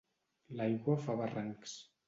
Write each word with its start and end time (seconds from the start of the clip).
L'aigua 0.61 0.97
fa 1.05 1.19
barrancs. 1.21 1.79